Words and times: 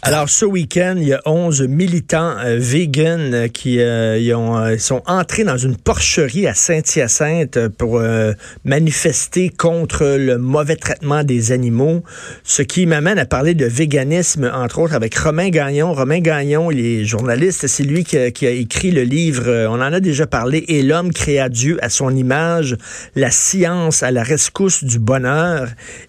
Alors, 0.00 0.30
ce 0.30 0.46
week-end, 0.46 0.94
il 0.96 1.08
y 1.08 1.12
a 1.12 1.20
11 1.26 1.68
militants 1.68 2.36
euh, 2.38 2.56
véganes 2.58 3.34
euh, 3.34 3.48
qui 3.48 3.82
euh, 3.82 4.16
ils 4.18 4.34
ont, 4.34 4.56
euh, 4.56 4.78
sont 4.78 5.02
entrés 5.04 5.44
dans 5.44 5.58
une 5.58 5.76
porcherie 5.76 6.46
à 6.46 6.54
Saint-Hyacinthe 6.54 7.58
euh, 7.58 7.68
pour 7.68 7.98
euh, 7.98 8.32
manifester 8.64 9.50
contre 9.50 10.06
le 10.06 10.38
mauvais 10.38 10.76
traitement 10.76 11.22
des 11.22 11.52
animaux, 11.52 12.02
ce 12.44 12.62
qui 12.62 12.86
m'amène 12.86 13.18
à 13.18 13.26
parler 13.26 13.52
de 13.52 13.66
véganisme, 13.66 14.50
entre 14.54 14.78
autres, 14.78 14.94
avec 14.94 15.14
Romain 15.16 15.50
Gagnon. 15.50 15.92
Romain 15.92 16.20
Gagnon, 16.20 16.70
il 16.70 16.80
est 16.80 17.04
journaliste, 17.04 17.66
c'est 17.66 17.82
lui 17.82 18.04
qui 18.04 18.16
a, 18.16 18.30
qui 18.30 18.46
a 18.46 18.50
écrit 18.50 18.90
le 18.90 19.02
livre, 19.02 19.48
euh, 19.48 19.68
on 19.68 19.82
en 19.82 19.92
a 19.92 20.00
déjà 20.00 20.26
parlé, 20.26 20.64
Et 20.68 20.82
l'homme 20.82 21.12
créa 21.12 21.50
Dieu 21.50 21.76
à 21.82 21.90
son 21.90 22.16
image, 22.16 22.78
la 23.16 23.30
science 23.30 24.02
à 24.02 24.12
la 24.12 24.22
rescousse 24.22 24.82
du 24.82 24.98
bonheur. 24.98 25.68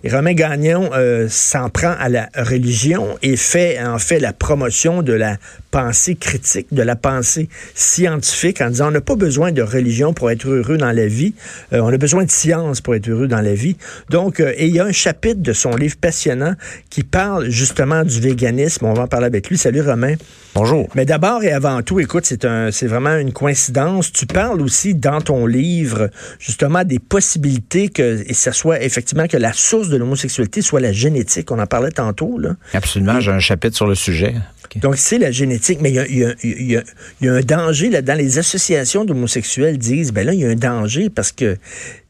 Romain 0.10 0.34
Gagnon 0.34 0.92
euh, 0.94 1.28
s'en 1.30 1.70
prend 1.70 1.94
à 2.00 2.08
la 2.08 2.30
religion 2.38 3.18
et 3.22 3.36
fait 3.50 3.82
en 3.82 3.98
fait 3.98 4.20
la 4.20 4.32
promotion 4.32 5.02
de 5.02 5.14
la 5.14 5.38
pensée 5.72 6.16
critique, 6.16 6.68
de 6.72 6.84
la 6.84 6.96
pensée 6.96 7.50
scientifique, 7.74 8.62
en 8.62 8.70
disant 8.70 8.90
on 8.90 8.92
n'a 8.92 9.02
pas 9.02 9.16
besoin 9.16 9.52
de 9.52 9.64
religion 9.64 10.14
pour 10.14 10.30
être 10.30 10.48
heureux 10.48 10.78
dans 10.78 10.92
la 10.92 11.08
vie, 11.08 11.34
euh, 11.74 11.80
on 11.82 11.92
a 11.92 11.98
besoin 11.98 12.26
de 12.26 12.32
science 12.32 12.82
pour 12.82 12.94
être 12.94 13.08
heureux 13.10 13.28
dans 13.28 13.42
la 13.42 13.56
vie. 13.56 13.76
Donc, 14.10 14.40
euh, 14.40 14.54
et 14.56 14.68
il 14.68 14.76
y 14.76 14.80
a 14.80 14.86
un 14.86 14.92
chapitre 14.92 15.42
de 15.42 15.54
son 15.54 15.76
livre 15.76 15.96
passionnant 16.00 16.54
qui 16.92 17.04
parle 17.04 17.50
justement 17.50 18.04
du 18.04 18.20
véganisme. 18.20 18.86
On 18.86 18.94
va 18.94 19.04
en 19.04 19.08
parler 19.08 19.26
avec 19.26 19.50
lui. 19.50 19.58
Salut 19.58 19.82
Romain. 19.82 20.16
Bonjour. 20.54 20.88
Mais 20.96 21.06
d'abord 21.06 21.44
et 21.44 21.52
avant 21.52 21.82
tout, 21.82 22.00
écoute, 22.00 22.26
c'est 22.26 22.46
un, 22.46 22.72
c'est 22.72 22.88
vraiment 22.88 23.16
une 23.16 23.32
coïncidence. 23.34 24.12
Tu 24.12 24.26
parles 24.26 24.62
aussi 24.62 24.94
dans 24.94 25.22
ton 25.22 25.46
livre 25.46 26.10
justement 26.40 26.84
des 26.84 27.00
possibilités 27.00 27.90
que, 27.90 28.24
et 28.28 28.34
ça 28.34 28.52
soit 28.52 28.82
effectivement 28.84 29.28
que 29.28 29.38
la 29.38 29.54
source 29.54 29.90
de 29.90 29.98
l'homosexualité 29.98 30.62
soit 30.62 30.82
la 30.82 30.92
génétique. 30.92 31.52
On 31.52 31.60
en 31.60 31.68
parlait 31.68 31.92
tantôt 31.92 32.38
là. 32.38 32.56
Absolument, 32.74 33.20
j'ai 33.20 33.32
un 33.32 33.39
chapitre 33.40 33.76
sur 33.76 33.88
le 33.88 33.96
sujet. 33.96 34.36
Donc, 34.78 34.98
c'est 34.98 35.18
la 35.18 35.32
génétique, 35.32 35.80
mais 35.82 35.90
il 35.90 35.96
y 35.96 36.00
a, 36.00 36.34
y 36.44 36.76
y 36.76 36.80
y 37.22 37.28
un 37.28 37.40
danger 37.42 37.90
là-dedans. 37.90 38.14
Les 38.16 38.38
associations 38.38 39.04
d'homosexuels 39.06 39.78
disent, 39.78 40.12
ben 40.12 40.26
là, 40.26 40.34
il 40.34 40.42
y 40.42 40.46
a 40.46 40.50
un 40.50 40.56
danger 40.56 41.10
parce 41.10 41.32
que 41.32 41.58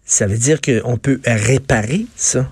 ça 0.05 0.27
veut 0.27 0.37
dire 0.37 0.59
qu'on 0.59 0.97
peut 0.97 1.19
réparer 1.25 2.05
ça. 2.15 2.49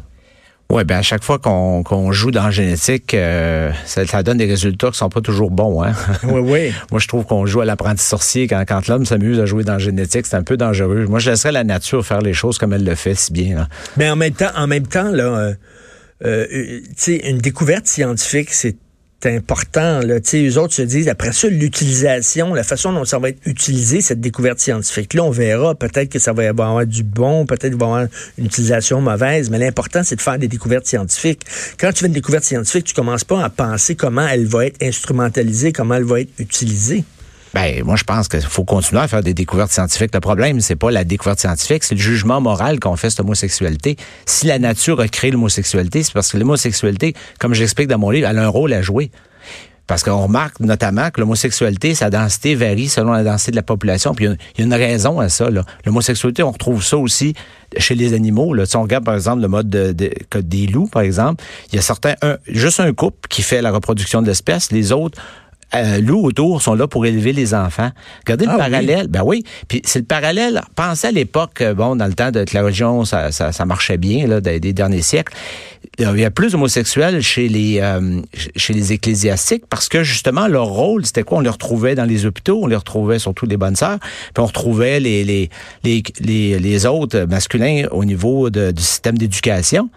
Oui, 0.69 0.83
ben 0.83 0.97
à 0.97 1.01
chaque 1.01 1.23
fois 1.23 1.39
qu'on 1.39 2.11
joue 2.11 2.29
dans 2.29 2.43
la 2.43 2.51
génétique, 2.51 3.13
euh, 3.13 3.71
ça, 3.85 4.05
ça 4.05 4.21
donne 4.21 4.37
des 4.37 4.47
résultats 4.47 4.91
qui 4.91 4.97
sont 4.97 5.07
pas 5.07 5.21
toujours 5.21 5.49
bons. 5.49 5.81
Hein? 5.81 5.93
Oui, 6.23 6.41
oui. 6.41 6.73
Moi, 6.91 6.99
je 6.99 7.07
trouve 7.07 7.25
qu'on 7.25 7.45
joue 7.45 7.61
à 7.61 7.65
l'apprenti 7.65 8.03
sorcier 8.03 8.47
quand, 8.47 8.61
quand 8.67 8.87
l'homme 8.89 9.05
s'amuse 9.05 9.39
à 9.39 9.45
jouer 9.45 9.63
dans 9.63 9.73
la 9.73 9.79
génétique, 9.79 10.25
c'est 10.25 10.35
un 10.35 10.43
peu 10.43 10.57
dangereux. 10.57 11.05
Moi, 11.07 11.19
je 11.19 11.29
laisserais 11.31 11.53
la 11.53 11.63
nature 11.63 12.05
faire 12.05 12.21
les 12.21 12.33
choses 12.33 12.57
comme 12.57 12.73
elle 12.73 12.83
le 12.83 12.95
fait 12.95 13.15
si 13.15 13.31
bien. 13.31 13.55
là. 13.55 13.67
Mais 13.95 14.09
en 14.09 14.17
même 14.17 14.33
temps, 14.33 14.51
en 14.55 14.67
même 14.67 14.87
temps, 14.87 15.09
là, 15.09 15.23
euh, 15.23 15.53
euh, 16.25 16.81
sais, 16.95 17.17
une 17.29 17.37
découverte 17.37 17.87
scientifique, 17.87 18.49
c'est 18.51 18.75
important. 19.25 19.99
Là. 19.99 20.19
Tu 20.19 20.29
sais, 20.29 20.47
eux 20.47 20.57
autres 20.57 20.73
se 20.73 20.81
disent, 20.81 21.09
après 21.09 21.33
ça, 21.33 21.47
l'utilisation, 21.49 22.53
la 22.53 22.63
façon 22.63 22.93
dont 22.93 23.03
ça 23.03 23.19
va 23.19 23.29
être 23.29 23.39
utilisé, 23.45 24.01
cette 24.01 24.21
découverte 24.21 24.59
scientifique-là, 24.59 25.23
on 25.23 25.31
verra. 25.31 25.75
Peut-être 25.75 26.09
que 26.09 26.19
ça 26.19 26.33
va 26.33 26.43
y 26.43 26.47
avoir 26.47 26.85
du 26.85 27.03
bon, 27.03 27.45
peut-être 27.45 27.71
qu'il 27.71 27.79
va 27.79 27.85
y 27.85 27.89
avoir 27.89 28.07
une 28.37 28.45
utilisation 28.45 29.01
mauvaise, 29.01 29.49
mais 29.49 29.57
l'important, 29.57 30.03
c'est 30.03 30.15
de 30.15 30.21
faire 30.21 30.39
des 30.39 30.47
découvertes 30.47 30.85
scientifiques. 30.85 31.41
Quand 31.79 31.91
tu 31.91 32.01
fais 32.01 32.07
une 32.07 32.13
découverte 32.13 32.43
scientifique, 32.43 32.85
tu 32.85 32.93
commences 32.93 33.23
pas 33.23 33.43
à 33.43 33.49
penser 33.49 33.95
comment 33.95 34.27
elle 34.27 34.45
va 34.45 34.67
être 34.67 34.81
instrumentalisée, 34.81 35.73
comment 35.73 35.95
elle 35.95 36.03
va 36.03 36.21
être 36.21 36.31
utilisée. 36.39 37.03
Ben, 37.59 37.83
moi, 37.83 37.95
je 37.95 38.03
pense 38.03 38.27
qu'il 38.27 38.39
faut 38.41 38.63
continuer 38.65 39.01
à 39.01 39.07
faire 39.07 39.23
des 39.23 39.33
découvertes 39.33 39.71
scientifiques. 39.71 40.13
Le 40.13 40.19
problème, 40.19 40.59
c'est 40.61 40.75
pas 40.75 40.91
la 40.91 41.03
découverte 41.03 41.39
scientifique, 41.39 41.83
c'est 41.83 41.95
le 41.95 42.01
jugement 42.01 42.39
moral 42.39 42.79
qu'on 42.79 42.95
fait 42.95 43.09
cette 43.09 43.21
homosexualité. 43.21 43.95
Si 44.27 44.45
la 44.45 44.59
nature 44.59 44.99
a 44.99 45.07
créé 45.07 45.31
l'homosexualité, 45.31 46.03
c'est 46.03 46.13
parce 46.13 46.31
que 46.31 46.37
l'homosexualité, 46.37 47.15
comme 47.39 47.55
j'explique 47.55 47.87
dans 47.87 47.97
mon 47.97 48.11
livre, 48.11 48.27
a 48.27 48.31
un 48.31 48.47
rôle 48.47 48.73
à 48.73 48.83
jouer. 48.83 49.09
Parce 49.87 50.03
qu'on 50.03 50.21
remarque 50.21 50.59
notamment 50.59 51.09
que 51.09 51.19
l'homosexualité, 51.19 51.95
sa 51.95 52.11
densité 52.11 52.53
varie 52.53 52.89
selon 52.89 53.13
la 53.13 53.23
densité 53.23 53.49
de 53.51 53.55
la 53.55 53.63
population. 53.63 54.13
Puis 54.13 54.25
il 54.25 54.35
y 54.59 54.61
a- 54.61 54.65
une 54.65 54.73
raison 54.75 55.19
à 55.19 55.27
ça. 55.27 55.49
L'homosexualité, 55.83 56.43
on 56.43 56.51
retrouve 56.51 56.83
ça 56.83 56.97
aussi 56.97 57.33
chez 57.77 57.95
les 57.95 58.13
animaux. 58.13 58.53
Là. 58.53 58.67
Si 58.67 58.75
on 58.77 58.83
regarde, 58.83 59.03
par 59.03 59.15
exemple, 59.15 59.41
le 59.41 59.47
mode 59.47 59.67
de, 59.69 59.93
des 60.41 60.67
loups, 60.67 60.89
par 60.91 61.01
exemple, 61.01 61.43
il 61.71 61.77
y 61.77 61.79
a 61.79 61.81
certains, 61.81 62.13
juste 62.47 62.81
un 62.81 62.93
couple 62.93 63.27
qui 63.29 63.41
fait 63.41 63.63
la 63.63 63.71
reproduction 63.71 64.21
de 64.21 64.27
l'espèce. 64.27 64.71
Les 64.71 64.91
autres, 64.91 65.19
euh, 65.75 65.99
loups 66.01 66.23
autour 66.23 66.61
sont 66.61 66.75
là 66.75 66.87
pour 66.87 67.05
élever 67.05 67.33
les 67.33 67.53
enfants. 67.53 67.89
Regardez 68.25 68.45
Ah 68.47 68.51
le 68.51 68.57
oui. 68.57 68.63
parallèle. 68.69 69.07
Ben 69.07 69.21
oui. 69.25 69.43
Puis 69.67 69.81
c'est 69.83 69.99
le 69.99 70.05
parallèle. 70.05 70.61
Pensez 70.75 71.07
à 71.07 71.11
l'époque, 71.11 71.61
euh, 71.61 71.73
bon, 71.73 71.95
dans 71.95 72.07
le 72.07 72.13
temps 72.13 72.31
de 72.31 72.45
la 72.53 72.63
religion, 72.63 73.03
ça, 73.05 73.31
ça, 73.31 73.51
ça 73.51 73.65
marchait 73.65 73.97
bien, 73.97 74.27
là, 74.27 74.39
des, 74.41 74.59
des 74.59 74.73
derniers 74.73 75.01
siècles. 75.01 75.33
Il 75.99 76.19
y 76.19 76.25
a 76.25 76.31
plus 76.31 76.51
d'homosexuels 76.51 77.21
chez 77.21 77.49
les 77.49 77.79
euh, 77.81 78.21
chez 78.55 78.73
les 78.73 78.93
ecclésiastiques 78.93 79.65
parce 79.67 79.89
que 79.89 80.03
justement 80.03 80.47
leur 80.47 80.65
rôle 80.65 81.05
c'était 81.05 81.23
quoi? 81.23 81.39
On 81.39 81.41
les 81.41 81.49
retrouvait 81.49 81.95
dans 81.95 82.05
les 82.05 82.25
hôpitaux, 82.25 82.59
on 82.61 82.67
les 82.67 82.75
retrouvait 82.75 83.19
surtout 83.19 83.47
les 83.47 83.57
bonnes 83.57 83.75
sœurs, 83.75 83.97
puis 83.99 84.43
on 84.43 84.45
retrouvait 84.45 84.99
les 84.99 85.23
les 85.23 85.49
les 85.83 86.59
les, 86.59 86.85
autres 86.85 87.21
masculins 87.21 87.87
au 87.91 88.05
niveau 88.05 88.49
du 88.49 88.81
système 88.81 89.17
d'éducation. 89.17 89.89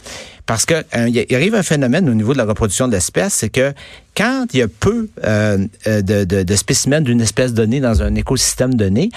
Parce 0.51 0.67
que 0.67 0.75
euh, 0.97 1.09
il 1.09 1.37
arrive 1.37 1.55
un 1.55 1.63
phénomène 1.63 2.09
au 2.09 2.15
niveau 2.15 2.33
de 2.33 2.39
la 2.39 2.45
reproduction 2.45 2.89
de 2.89 2.93
l'espèce, 2.93 3.35
c'est 3.35 3.51
que 3.51 3.73
quand 4.17 4.47
il 4.53 4.59
y 4.59 4.63
a 4.63 4.67
peu 4.67 5.09
euh, 5.23 5.65
euh, 5.87 6.03
de, 6.03 6.25
de 6.25 6.57
spécimens 6.57 7.03
d'une 7.03 7.21
espèce 7.21 7.55
donnée 7.55 7.79
dans 7.79 8.03
un 8.03 8.17
écosystème 8.17 8.75
donné, 8.75 9.11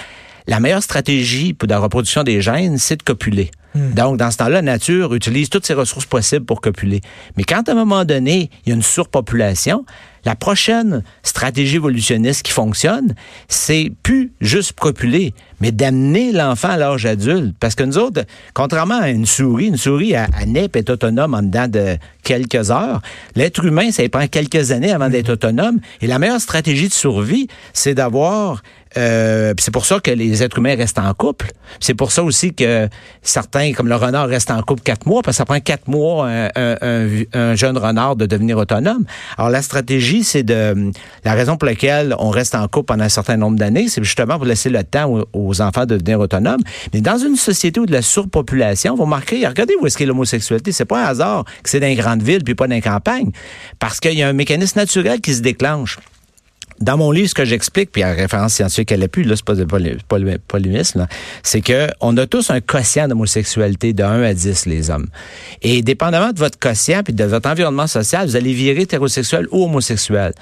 la 0.46 0.60
meilleure 0.60 0.82
stratégie 0.82 1.54
pour 1.54 1.68
la 1.68 1.78
reproduction 1.78 2.22
des 2.22 2.40
gènes, 2.40 2.78
c'est 2.78 2.96
de 2.96 3.02
copuler. 3.02 3.50
Donc, 3.74 4.18
dans 4.18 4.30
ce 4.30 4.36
temps-là, 4.36 4.56
la 4.56 4.62
nature 4.62 5.14
utilise 5.14 5.48
toutes 5.48 5.66
ses 5.66 5.74
ressources 5.74 6.06
possibles 6.06 6.44
pour 6.44 6.60
copuler. 6.60 7.00
Mais 7.36 7.42
quand, 7.42 7.68
à 7.68 7.72
un 7.72 7.74
moment 7.74 8.04
donné, 8.04 8.48
il 8.64 8.68
y 8.68 8.72
a 8.72 8.76
une 8.76 8.82
surpopulation, 8.82 9.84
la 10.24 10.36
prochaine 10.36 11.02
stratégie 11.24 11.76
évolutionniste 11.76 12.42
qui 12.42 12.52
fonctionne, 12.52 13.16
c'est 13.48 13.90
plus 14.04 14.32
juste 14.40 14.78
copuler, 14.78 15.34
mais 15.60 15.72
d'amener 15.72 16.30
l'enfant 16.30 16.70
à 16.70 16.76
l'âge 16.76 17.04
adulte. 17.04 17.56
Parce 17.58 17.74
que 17.74 17.82
nous 17.82 17.98
autres, 17.98 18.22
contrairement 18.54 19.00
à 19.00 19.10
une 19.10 19.26
souris, 19.26 19.66
une 19.66 19.76
souris, 19.76 20.14
naît 20.46 20.68
et 20.72 20.78
est 20.78 20.90
autonome 20.90 21.34
en 21.34 21.42
dedans 21.42 21.66
de 21.66 21.98
quelques 22.22 22.70
heures. 22.70 23.02
L'être 23.34 23.64
humain, 23.64 23.90
ça 23.90 24.08
prend 24.08 24.28
quelques 24.28 24.70
années 24.70 24.92
avant 24.92 25.08
d'être 25.08 25.30
autonome. 25.30 25.80
Et 26.00 26.06
la 26.06 26.20
meilleure 26.20 26.40
stratégie 26.40 26.88
de 26.88 26.94
survie, 26.94 27.48
c'est 27.72 27.94
d'avoir 27.94 28.62
euh, 28.96 29.54
c'est 29.58 29.70
pour 29.72 29.86
ça 29.86 30.00
que 30.00 30.10
les 30.10 30.42
êtres 30.42 30.58
humains 30.58 30.76
restent 30.76 30.98
en 30.98 31.12
couple. 31.14 31.52
C'est 31.80 31.94
pour 31.94 32.12
ça 32.12 32.22
aussi 32.22 32.54
que 32.54 32.88
certains, 33.22 33.72
comme 33.72 33.88
le 33.88 33.96
renard, 33.96 34.28
restent 34.28 34.50
en 34.50 34.62
couple 34.62 34.82
quatre 34.82 35.06
mois, 35.06 35.22
parce 35.22 35.36
que 35.36 35.38
ça 35.38 35.44
prend 35.44 35.60
quatre 35.60 35.88
mois 35.88 36.28
un, 36.28 36.48
un- 36.54 36.76
un- 36.82 37.08
un 37.32 37.54
jeune 37.54 37.76
renard 37.78 38.16
de 38.16 38.26
devenir 38.26 38.56
autonome. 38.58 39.04
Alors 39.38 39.50
la 39.50 39.62
stratégie, 39.62 40.24
c'est 40.24 40.42
de 40.42 40.90
la 41.24 41.32
raison 41.34 41.56
pour 41.56 41.66
laquelle 41.66 42.14
on 42.18 42.30
reste 42.30 42.54
en 42.54 42.66
couple 42.68 42.86
pendant 42.86 43.04
un 43.04 43.08
certain 43.08 43.36
nombre 43.36 43.58
d'années, 43.58 43.88
c'est 43.88 44.02
justement 44.04 44.36
pour 44.36 44.44
laisser 44.46 44.70
le 44.70 44.84
temps 44.84 45.10
aux, 45.10 45.24
aux 45.32 45.60
enfants 45.60 45.86
de 45.86 45.96
devenir 45.96 46.20
autonomes. 46.20 46.60
Mais 46.92 47.00
dans 47.00 47.18
une 47.18 47.36
société 47.36 47.80
où 47.80 47.86
de 47.86 47.92
la 47.92 48.02
surpopulation, 48.02 48.94
vous 48.96 49.02
remarquez, 49.04 49.46
regardez 49.46 49.74
où 49.80 49.86
est-ce 49.86 49.96
qu'est 49.98 50.06
l'homosexualité. 50.06 50.72
C'est 50.72 50.84
pas 50.84 51.04
un 51.04 51.08
hasard 51.08 51.44
que 51.62 51.70
c'est 51.70 51.80
dans 51.80 51.86
les 51.86 51.94
grandes 51.96 52.22
villes 52.22 52.44
puis 52.44 52.54
pas 52.54 52.66
dans 52.68 52.74
les 52.74 52.80
campagnes, 52.80 53.30
parce 53.78 54.00
qu'il 54.00 54.14
y 54.14 54.22
a 54.22 54.28
un 54.28 54.32
mécanisme 54.32 54.78
naturel 54.78 55.20
qui 55.20 55.34
se 55.34 55.40
déclenche. 55.40 55.98
Dans 56.80 56.96
mon 56.96 57.10
livre, 57.12 57.28
ce 57.28 57.34
que 57.34 57.44
j'explique, 57.44 57.92
puis 57.92 58.02
à 58.02 58.12
référence 58.12 58.54
scientifique 58.54 58.90
à 58.92 58.96
l'appui, 58.96 59.24
là, 59.24 59.36
c'est 59.36 59.44
pas 59.44 59.54
de 59.54 59.64
poly- 59.64 59.96
poly- 60.08 60.38
polémisme, 60.48 61.06
c'est 61.42 61.60
que 61.60 61.86
on 62.00 62.16
a 62.16 62.26
tous 62.26 62.50
un 62.50 62.60
quotient 62.60 63.06
d'homosexualité 63.08 63.92
de 63.92 64.02
1 64.02 64.22
à 64.22 64.34
10, 64.34 64.66
les 64.66 64.90
hommes. 64.90 65.06
Et 65.62 65.82
dépendamment 65.82 66.32
de 66.32 66.38
votre 66.38 66.58
quotient 66.58 67.02
puis 67.04 67.12
de 67.14 67.24
votre 67.24 67.48
environnement 67.48 67.86
social, 67.86 68.26
vous 68.26 68.36
allez 68.36 68.52
virer 68.52 68.82
hétérosexuel 68.82 69.46
ou 69.52 69.64
homosexuel. 69.64 70.32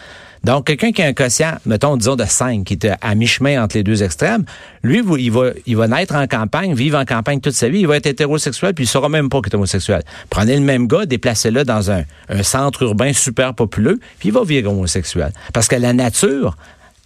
Donc, 0.44 0.66
quelqu'un 0.66 0.92
qui 0.92 1.02
a 1.02 1.06
un 1.06 1.12
quotient, 1.12 1.54
mettons, 1.66 1.96
disons, 1.96 2.16
de 2.16 2.24
5, 2.24 2.64
qui 2.64 2.74
est 2.74 2.90
à 3.00 3.14
mi-chemin 3.14 3.62
entre 3.62 3.76
les 3.76 3.84
deux 3.84 4.02
extrêmes, 4.02 4.44
lui, 4.82 5.02
il 5.66 5.76
va, 5.76 5.88
naître 5.88 6.14
en 6.14 6.26
campagne, 6.26 6.74
vivre 6.74 6.98
en 6.98 7.04
campagne 7.04 7.40
toute 7.40 7.54
sa 7.54 7.68
vie, 7.68 7.80
il 7.80 7.86
va 7.86 7.96
être 7.96 8.06
hétérosexuel, 8.06 8.74
puis 8.74 8.84
il 8.84 8.88
saura 8.88 9.08
même 9.08 9.28
pas 9.28 9.40
qu'il 9.40 9.52
est 9.52 9.56
homosexuel. 9.56 10.02
Prenez 10.30 10.56
le 10.56 10.62
même 10.62 10.88
gars, 10.88 11.06
déplacez-le 11.06 11.64
dans 11.64 11.90
un, 11.90 12.02
un 12.28 12.42
centre 12.42 12.82
urbain 12.82 13.12
super 13.12 13.54
populeux, 13.54 14.00
puis 14.18 14.30
il 14.30 14.32
va 14.32 14.42
virer 14.42 14.66
homosexuel. 14.66 15.32
Parce 15.52 15.68
que 15.68 15.76
la 15.76 15.92
nature 15.92 16.56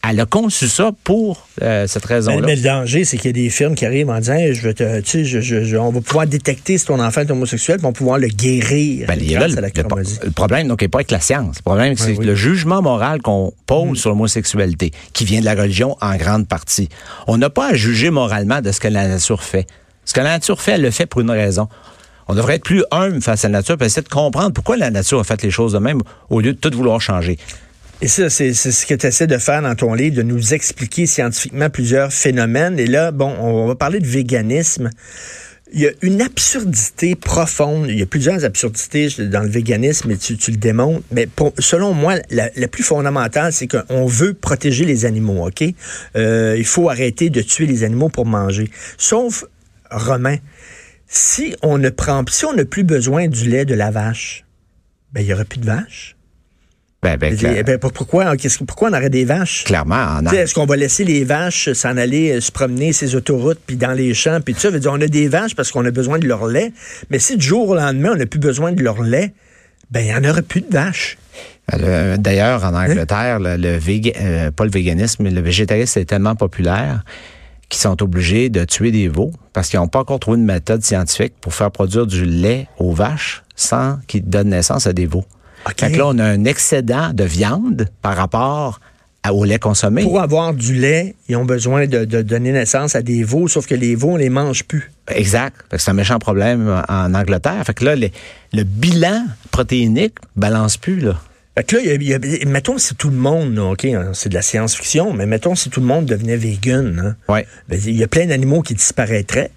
elle 0.09 0.21
a 0.21 0.27
conçu 0.27 0.69
ça 0.69 0.93
pour 1.05 1.49
euh, 1.63 1.87
cette 1.87 2.05
raison-là. 2.05 2.47
Mais, 2.47 2.57
le 2.57 2.63
danger, 2.63 3.05
c'est 3.05 3.17
qu'il 3.17 3.27
y 3.27 3.41
a 3.41 3.45
des 3.45 3.51
firmes 3.51 3.75
qui 3.75 3.85
arrivent 3.85 4.09
en 4.09 4.19
disant 4.19 4.37
je 4.53 4.61
veux 4.61 4.75
te, 4.75 5.01
tu 5.01 5.11
sais, 5.11 5.25
je, 5.25 5.41
je, 5.41 5.77
on 5.77 5.91
va 5.91 6.01
pouvoir 6.01 6.27
détecter 6.27 6.79
si 6.79 6.87
ton 6.87 7.01
enfant 7.01 7.23
est 7.23 7.31
homosexuel, 7.31 7.79
puis 7.79 7.87
on 7.87 7.91
va 7.91 7.95
pouvoir 7.95 8.19
le 8.19 8.29
guérir 8.29 9.09
ben, 9.09 9.19
le, 9.19 10.25
le, 10.25 10.31
problème, 10.31 10.69
donc, 10.69 10.83
n'est 10.83 10.89
pas 10.89 10.99
avec 10.99 11.11
la 11.11 11.21
science. 11.21 11.57
Le 11.59 11.63
problème, 11.63 11.97
c'est 11.97 12.15
le 12.15 12.35
jugement 12.35 12.83
moral 12.83 13.21
qu'on 13.21 13.53
pose 13.67 13.91
mm. 13.91 13.97
sur 13.97 14.11
l'homosexualité, 14.11 14.93
qui 15.13 15.25
vient 15.25 15.41
de 15.41 15.45
la 15.45 15.55
religion 15.55 15.97
en 16.01 16.17
grande 16.17 16.47
partie. 16.47 16.89
On 17.27 17.39
n'a 17.39 17.51
pas 17.51 17.71
à 17.71 17.75
juger 17.75 18.11
moralement 18.11 18.61
de 18.61 18.71
ce 18.71 18.81
que 18.81 18.89
la 18.89 19.09
nature 19.09 19.43
fait. 19.43 19.67
Ce 20.05 20.15
que 20.15 20.21
la 20.21 20.31
nature 20.31 20.61
fait, 20.61 20.73
elle 20.73 20.83
le 20.83 20.91
fait 20.93 21.07
pour 21.07 21.21
une 21.21 21.31
raison. 21.31 21.69
On 22.29 22.35
devrait 22.35 22.57
être 22.57 22.65
plus 22.65 22.85
humble 22.91 23.21
face 23.21 23.45
à 23.45 23.49
la 23.49 23.59
nature, 23.59 23.77
et 23.81 23.85
essayer 23.85 24.03
de 24.03 24.09
comprendre 24.09 24.53
pourquoi 24.53 24.77
la 24.77 24.91
nature 24.91 25.21
a 25.21 25.25
fait 25.25 25.43
les 25.43 25.51
choses 25.51 25.73
de 25.73 25.79
même, 25.79 26.01
au 26.31 26.41
lieu 26.41 26.53
de 26.53 26.59
tout 26.59 26.71
vouloir 26.77 27.01
changer. 27.01 27.39
Et 28.03 28.09
ça, 28.09 28.29
c'est 28.29 28.53
ce 28.53 28.85
que 28.85 28.95
tu 28.95 29.07
essaies 29.07 29.27
de 29.27 29.39
faire 29.39 29.63
dans 29.63 29.75
ton 29.75 29.95
livre, 29.95 30.17
de 30.17 30.23
nous 30.23 30.53
expliquer 30.53 31.07
scientifiquement 31.07 31.71
plusieurs 31.71 32.13
phénomènes. 32.13 32.79
Et 32.79 32.87
là, 32.87 33.11
bon, 33.11 33.35
on 33.41 33.67
va 33.67 33.75
parler 33.75 34.01
de 34.01 34.07
véganisme. 34.07 34.91
Il 35.73 35.81
y 35.81 35.87
a 35.87 35.91
une 36.03 36.21
absurdité 36.21 37.17
profonde. 37.17 37.87
Il 37.89 37.99
y 37.99 38.03
a 38.03 38.07
plusieurs 38.07 38.45
absurdités 38.45 39.09
dans 39.19 39.41
le 39.41 39.49
véganisme, 39.49 40.11
et 40.11 40.19
tu, 40.19 40.37
le 40.51 40.57
démontres. 40.59 41.05
Mais 41.11 41.27
selon 41.59 41.95
moi, 41.95 42.17
la, 42.31 42.51
plus 42.69 42.85
fondamentale, 42.85 43.53
c'est 43.53 43.67
qu'on 43.67 44.05
veut 44.05 44.35
protéger 44.35 44.85
les 44.85 45.07
animaux, 45.07 45.47
OK? 45.47 45.65
Euh, 46.17 46.55
il 46.59 46.67
faut 46.67 46.91
arrêter 46.91 47.31
de 47.31 47.41
tuer 47.41 47.67
les 47.67 47.83
animaux 47.83 48.11
pour 48.11 48.27
manger. 48.27 48.71
Sauf, 48.99 49.45
Romain, 49.91 50.37
si 51.09 51.57
on 51.63 51.79
ne 51.79 51.89
prend, 51.89 52.25
si 52.29 52.45
on 52.45 52.53
n'a 52.53 52.65
plus 52.67 52.85
besoin 52.85 53.27
du 53.29 53.49
lait 53.49 53.65
de 53.65 53.75
la 53.75 53.91
vache, 53.91 54.45
ben, 55.13 55.23
il 55.23 55.27
n'y 55.27 55.33
aura 55.33 55.45
plus 55.45 55.61
de 55.61 55.67
vache. 55.67 56.16
Ben, 57.03 57.17
ben, 57.19 57.79
pourquoi, 57.79 58.35
pourquoi 58.67 58.89
on 58.89 58.93
aurait 58.93 59.11
des 59.11 59.25
vaches? 59.25 59.65
Clairement. 59.65 60.21
Est-ce 60.33 60.55
qu'on 60.55 60.67
va 60.67 60.77
laisser 60.77 61.05
les 61.05 61.25
vaches 61.25 61.73
s'en 61.73 61.97
aller 61.97 62.33
euh, 62.33 62.41
se 62.41 62.51
promener 62.51 62.93
ces 62.93 63.15
autoroutes, 63.15 63.61
puis 63.65 63.77
dans 63.77 63.93
les 63.93 64.13
champs, 64.15 64.41
puis 64.41 64.55
tout 64.55 64.61
ça? 64.61 64.71
Veut 64.71 64.81
dire, 64.81 64.93
on 64.93 65.01
a 65.01 65.07
des 65.07 65.29
vaches 65.29 65.55
parce 65.55 65.71
qu'on 65.71 65.85
a 65.85 65.91
besoin 65.91 66.19
de 66.19 66.27
leur 66.27 66.47
lait. 66.47 66.73
Mais 67.11 67.19
si 67.19 67.37
du 67.37 67.47
jour 67.47 67.69
au 67.69 67.75
lendemain, 67.75 68.13
on 68.15 68.17
n'a 68.17 68.27
plus 68.27 68.41
besoin 68.41 68.73
de 68.73 68.83
leur 68.83 69.03
lait, 69.03 69.35
ben 69.91 70.01
il 70.01 70.07
n'y 70.07 70.15
en 70.15 70.29
aurait 70.29 70.43
plus 70.43 70.63
de 70.63 70.73
vaches. 70.73 71.17
Euh, 71.75 72.17
d'ailleurs, 72.17 72.65
en 72.65 72.75
hein? 72.75 72.89
Angleterre, 72.89 73.39
le, 73.41 73.79
euh, 74.21 74.51
pas 74.51 74.65
le 74.65 74.71
véganisme, 74.71 75.25
mais 75.25 75.31
le 75.31 75.41
végétarisme 75.41 75.99
est 75.99 76.05
tellement 76.05 76.35
populaire 76.35 77.05
qu'ils 77.69 77.81
sont 77.81 78.01
obligés 78.03 78.49
de 78.49 78.65
tuer 78.65 78.93
des 78.93 79.09
veaux 79.09 79.33
parce 79.53 79.69
qu'ils 79.69 79.81
n'ont 79.81 79.89
pas 79.89 80.01
encore 80.01 80.21
trouvé 80.21 80.39
une 80.39 80.45
méthode 80.45 80.83
scientifique 80.83 81.35
pour 81.41 81.55
faire 81.55 81.71
produire 81.71 82.07
du 82.07 82.25
lait 82.25 82.69
aux 82.79 82.93
vaches 82.93 83.43
sans 83.57 83.99
qu'ils 84.07 84.29
donnent 84.29 84.51
naissance 84.51 84.87
à 84.87 84.93
des 84.93 85.07
veaux. 85.07 85.25
Okay. 85.69 85.97
là, 85.97 86.07
on 86.07 86.19
a 86.19 86.25
un 86.25 86.45
excédent 86.45 87.13
de 87.13 87.25
viande 87.25 87.89
par 88.03 88.17
rapport 88.17 88.81
au 89.31 89.45
lait 89.45 89.59
consommé. 89.59 90.03
Pour 90.03 90.21
avoir 90.21 90.55
du 90.55 90.75
lait, 90.75 91.15
ils 91.29 91.37
ont 91.37 91.45
besoin 91.45 91.87
de, 91.87 92.05
donner 92.05 92.53
naissance 92.53 92.95
à 92.95 93.03
des 93.03 93.25
veaux, 93.25 93.49
sauf 93.49 93.67
que 93.67 93.75
les 93.75 93.95
veaux, 93.95 94.11
on 94.11 94.17
les 94.17 94.31
mange 94.31 94.65
plus. 94.65 94.93
Exact. 95.09 95.57
C'est 95.77 95.91
un 95.91 95.95
méchant 95.95 96.19
problème 96.19 96.83
en 96.89 97.15
Angleterre. 97.15 97.63
Fait 97.65 97.75
que 97.75 97.85
là, 97.85 97.97
le 97.97 98.63
bilan 98.63 99.25
protéinique 99.51 100.15
balance 100.37 100.77
plus, 100.77 101.01
là. 101.01 101.21
Fait 101.57 101.65
que 101.65 101.77
là, 101.77 102.19
mettons 102.47 102.77
si 102.77 102.95
tout 102.97 103.09
le 103.09 103.17
monde, 103.17 103.59
OK, 103.59 103.87
hein, 103.87 104.11
c'est 104.13 104.29
de 104.29 104.35
la 104.35 104.43
science-fiction, 104.43 105.15
mais 105.15 105.25
mettons 105.25 105.55
si 105.55 105.71
tout 105.71 105.81
le 105.81 105.87
monde 105.87 106.05
devenait 106.05 106.37
vegan, 106.37 107.03
hein, 107.03 107.33
ouais. 107.33 107.47
Ben, 107.69 107.81
il 107.83 107.97
y 107.97 108.05
a 108.05 108.09
plein 108.09 108.27
d'animaux 108.27 108.61
qui 108.61 108.75
disparaîtraient. 108.75 109.51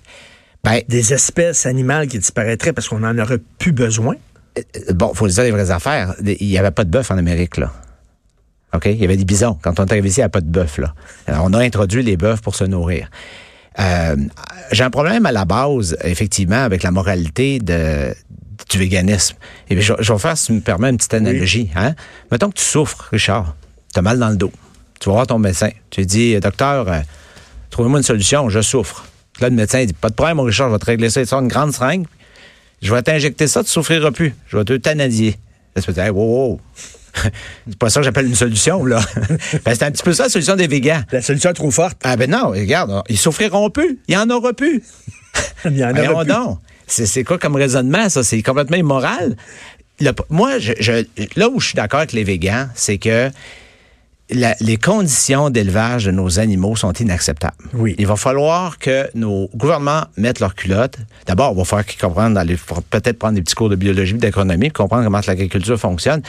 Ben, 0.63 0.81
des 0.87 1.13
espèces 1.13 1.65
animales 1.65 2.07
qui 2.07 2.17
disparaîtraient 2.17 2.71
parce 2.71 2.87
qu'on 2.87 2.99
n'en 2.99 3.17
aurait 3.17 3.39
plus 3.57 3.73
besoin. 3.73 4.15
Euh, 4.75 4.93
bon, 4.93 5.13
faut 5.13 5.27
dire 5.27 5.43
les 5.43 5.51
vraies 5.51 5.71
affaires. 5.71 6.15
Il 6.23 6.47
n'y 6.47 6.57
avait 6.57 6.71
pas 6.71 6.83
de 6.83 6.89
bœuf 6.89 7.11
en 7.11 7.17
Amérique, 7.17 7.57
là. 7.57 7.71
OK? 8.73 8.85
Il 8.85 8.97
y 8.97 9.03
avait 9.03 9.17
des 9.17 9.25
bisons. 9.25 9.57
Quand 9.61 9.79
on 9.79 9.85
est 9.85 9.91
arrivé 9.91 10.09
ici, 10.09 10.19
il 10.19 10.21
n'y 10.21 10.25
avait 10.25 10.31
pas 10.31 10.41
de 10.41 10.47
bœuf, 10.47 10.77
là. 10.77 10.93
Alors, 11.27 11.45
on 11.45 11.53
a 11.53 11.59
introduit 11.59 12.03
les 12.03 12.17
bœufs 12.17 12.41
pour 12.41 12.55
se 12.55 12.63
nourrir. 12.63 13.09
Euh, 13.79 14.15
j'ai 14.71 14.83
un 14.83 14.89
problème 14.89 15.25
à 15.25 15.31
la 15.31 15.45
base, 15.45 15.97
effectivement, 16.03 16.63
avec 16.63 16.83
la 16.83 16.91
moralité 16.91 17.59
de, 17.59 18.13
du 18.69 18.77
véganisme. 18.77 19.37
Et 19.69 19.79
je, 19.79 19.93
je, 19.99 20.13
vais 20.13 20.19
faire, 20.19 20.37
si 20.37 20.47
tu 20.47 20.53
me 20.53 20.61
permets, 20.61 20.89
une 20.89 20.97
petite 20.97 21.13
analogie. 21.13 21.69
Hein? 21.75 21.95
Mettons 22.31 22.49
que 22.49 22.57
tu 22.57 22.63
souffres, 22.63 23.09
Richard. 23.11 23.55
Tu 23.93 23.99
as 23.99 24.01
mal 24.01 24.19
dans 24.19 24.29
le 24.29 24.37
dos. 24.37 24.51
Tu 24.99 25.09
vas 25.09 25.13
voir 25.13 25.27
ton 25.27 25.39
médecin. 25.39 25.69
Tu 25.89 26.01
lui 26.01 26.07
dis, 26.07 26.39
docteur, 26.39 26.87
euh, 26.89 26.99
trouvez-moi 27.69 27.99
une 27.99 28.03
solution, 28.03 28.49
je 28.49 28.61
souffre. 28.61 29.05
Là, 29.39 29.49
le 29.49 29.55
médecin 29.55 29.85
dit, 29.85 29.93
pas 29.93 30.09
de 30.09 30.13
problème, 30.13 30.37
mon 30.37 30.43
Richard, 30.43 30.67
je 30.67 30.73
vais 30.73 30.79
te 30.79 30.85
régler 30.85 31.09
ça. 31.09 31.21
Il 31.21 31.27
sort 31.27 31.39
une 31.39 31.47
grande 31.47 31.71
seringue, 31.71 32.05
je 32.81 32.93
vais 32.93 33.01
t'injecter 33.01 33.47
ça, 33.47 33.63
tu 33.63 33.69
souffriras 33.69 34.11
plus. 34.11 34.33
Je 34.47 34.57
vais 34.57 34.63
te 34.63 34.73
t'anadier. 34.77 35.35
Là, 35.75 35.81
tu 35.81 35.91
dire, 35.91 36.15
wow, 36.15 36.23
wow. 36.23 36.61
c'est 37.67 37.77
pas 37.77 37.89
ça 37.89 37.99
que 37.99 38.05
j'appelle 38.05 38.27
une 38.27 38.35
solution, 38.35 38.85
là. 38.85 39.01
ben, 39.65 39.75
c'est 39.75 39.83
un 39.83 39.91
petit 39.91 40.03
peu 40.03 40.13
ça, 40.13 40.23
la 40.23 40.29
solution 40.29 40.55
des 40.55 40.67
végans. 40.67 41.01
La 41.11 41.21
solution 41.21 41.49
est 41.49 41.53
trop 41.53 41.71
forte. 41.71 41.97
Ah, 42.03 42.15
ben 42.15 42.29
non, 42.29 42.49
regarde, 42.49 43.03
ils 43.09 43.17
souffriront 43.17 43.69
plus. 43.69 43.99
Il 44.07 44.13
y 44.13 44.17
en 44.17 44.29
aura 44.29 44.53
plus. 44.53 44.83
Il 45.65 45.77
y 45.77 45.85
en 45.85 45.95
aura 45.95 46.25
plus. 46.25 46.33
C'est 46.87 47.23
quoi 47.23 47.37
comme 47.37 47.55
raisonnement, 47.55 48.09
ça? 48.09 48.23
C'est 48.23 48.41
complètement 48.41 48.77
immoral. 48.77 49.35
moi, 50.29 50.57
je, 50.59 51.05
là 51.35 51.49
où 51.49 51.59
je 51.59 51.67
suis 51.67 51.75
d'accord 51.75 51.99
avec 51.99 52.13
les 52.13 52.23
végans, 52.23 52.67
c'est 52.73 52.97
que 52.97 53.29
les 54.29 54.77
conditions 54.77 55.49
d'élevage 55.49 56.05
de 56.05 56.11
nos 56.11 56.39
animaux 56.39 56.75
sont 56.75 56.93
inacceptables. 56.93 57.55
Oui. 57.73 57.95
Il 57.97 58.05
va 58.05 58.15
falloir 58.15 58.77
que 58.77 59.09
nos 59.15 59.49
gouvernements 59.55 60.03
mettent 60.17 60.39
leurs 60.39 60.55
culottes. 60.55 60.97
D'abord, 61.25 61.53
il 61.53 61.57
va 61.57 61.65
falloir 61.65 61.85
qu'ils 61.85 61.99
comprennent, 61.99 62.35
peut-être 62.89 63.17
prendre 63.17 63.35
des 63.35 63.41
petits 63.41 63.55
cours 63.55 63.69
de 63.69 63.75
biologie, 63.75 64.13
d'économie, 64.13 64.69
comprendre 64.69 65.03
comment 65.03 65.21
l'agriculture 65.25 65.79
fonctionne. 65.79 66.21